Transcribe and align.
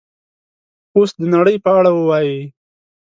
اوس 0.95 1.11
د 1.19 1.21
نړۍ 1.35 1.55
په 1.63 1.69
اړه 1.77 1.89
ووایئ 1.93 2.39